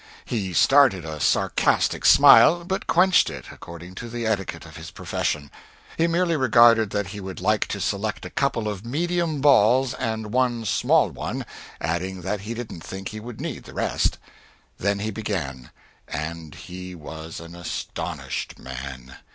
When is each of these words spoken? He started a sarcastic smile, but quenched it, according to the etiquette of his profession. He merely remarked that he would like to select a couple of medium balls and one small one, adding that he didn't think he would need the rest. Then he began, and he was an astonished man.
He 0.25 0.51
started 0.51 1.05
a 1.05 1.19
sarcastic 1.19 2.05
smile, 2.07 2.63
but 2.63 2.87
quenched 2.87 3.29
it, 3.29 3.45
according 3.51 3.93
to 4.01 4.09
the 4.09 4.25
etiquette 4.25 4.65
of 4.65 4.75
his 4.75 4.89
profession. 4.89 5.51
He 5.95 6.07
merely 6.07 6.35
remarked 6.35 6.89
that 6.89 7.09
he 7.09 7.19
would 7.19 7.39
like 7.39 7.67
to 7.67 7.79
select 7.79 8.25
a 8.25 8.31
couple 8.31 8.67
of 8.67 8.83
medium 8.83 9.41
balls 9.41 9.93
and 9.93 10.33
one 10.33 10.65
small 10.65 11.11
one, 11.11 11.45
adding 11.79 12.21
that 12.21 12.41
he 12.41 12.55
didn't 12.55 12.81
think 12.83 13.09
he 13.09 13.19
would 13.19 13.39
need 13.39 13.65
the 13.65 13.75
rest. 13.75 14.17
Then 14.79 14.97
he 14.97 15.11
began, 15.11 15.69
and 16.07 16.55
he 16.55 16.95
was 16.95 17.39
an 17.39 17.53
astonished 17.53 18.57
man. 18.57 19.17